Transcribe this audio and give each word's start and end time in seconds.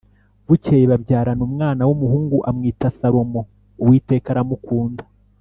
Bukeye 0.47 0.83
babyarana 0.91 1.41
umwana 1.49 1.81
w’umuhungu 1.89 2.37
amwita 2.49 2.87
Salomo, 2.97 3.41
Uwiteka 3.83 4.27
aramukunda 4.33 5.03